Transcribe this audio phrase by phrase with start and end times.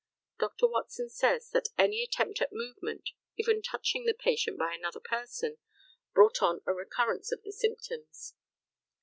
[0.39, 0.67] Dr.
[0.67, 5.59] Watson says, that "any attempt at movement even touching the patient by another person
[6.15, 8.33] brought on a recurrence of the symptoms."